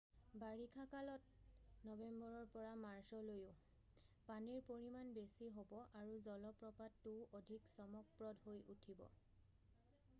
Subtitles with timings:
[0.41, 1.33] বাৰিষা কালত
[1.89, 3.51] নৱেম্বৰৰ পৰা মাৰ্চলৈও
[4.29, 9.05] পানীৰ পৰিমাণ বেছি হ'ব আৰু জলপ্ৰপাতটোও অধিক চমকপ্ৰদ হৈ উঠিব।